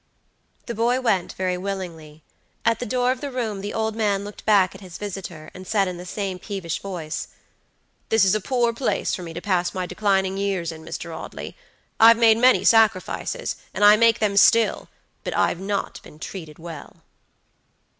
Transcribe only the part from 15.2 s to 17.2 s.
but I've not been treated well."